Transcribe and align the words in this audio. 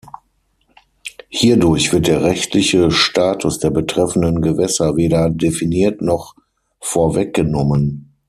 Hierdurch 1.29 1.93
wird 1.93 2.07
der 2.07 2.23
rechtliche 2.23 2.89
Status 2.89 3.59
der 3.59 3.69
betreffenden 3.69 4.41
Gewässer 4.41 4.95
weder 4.97 5.29
definiert 5.29 6.01
noch 6.01 6.33
vorweggenommen. 6.79 8.11